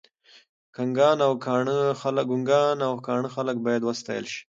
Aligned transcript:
ګنګان 0.75 1.17
او 2.87 2.93
کاڼه 3.05 3.29
خلګ 3.35 3.57
باید 3.65 3.81
وستایل 3.85 4.25
شي. 4.33 4.39